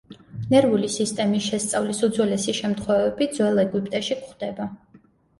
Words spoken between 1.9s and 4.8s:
უძველესი შემთხვევები ძველ ეგვიპტეში გვხვდება.